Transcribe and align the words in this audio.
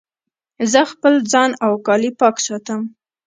زه 0.71 0.81
خپل 0.91 1.13
ځان 1.31 1.49
او 1.65 1.73
کالي 1.87 2.11
پاک 2.19 2.35
ساتم. 2.45 2.81